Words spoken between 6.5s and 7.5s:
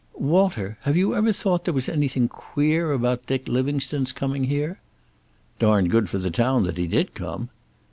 that he did come."